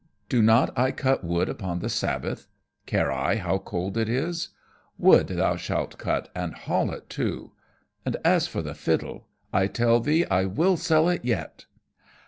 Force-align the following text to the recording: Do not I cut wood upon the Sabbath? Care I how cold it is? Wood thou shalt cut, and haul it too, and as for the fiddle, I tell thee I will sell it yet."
Do 0.29 0.41
not 0.41 0.75
I 0.75 0.91
cut 0.91 1.23
wood 1.23 1.47
upon 1.47 1.77
the 1.77 1.87
Sabbath? 1.87 2.47
Care 2.87 3.11
I 3.11 3.35
how 3.35 3.59
cold 3.59 3.97
it 3.99 4.09
is? 4.09 4.49
Wood 4.97 5.27
thou 5.27 5.55
shalt 5.57 5.99
cut, 5.99 6.27
and 6.33 6.55
haul 6.55 6.91
it 6.91 7.07
too, 7.07 7.51
and 8.03 8.17
as 8.25 8.47
for 8.47 8.63
the 8.63 8.73
fiddle, 8.73 9.27
I 9.53 9.67
tell 9.67 9.99
thee 9.99 10.25
I 10.25 10.45
will 10.45 10.75
sell 10.75 11.07
it 11.07 11.23
yet." 11.23 11.65